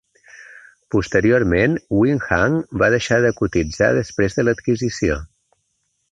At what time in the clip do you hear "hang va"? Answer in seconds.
2.27-2.89